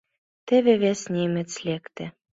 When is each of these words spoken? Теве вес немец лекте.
Теве 0.47 0.73
вес 0.81 1.01
немец 1.13 1.51
лекте. 1.65 2.05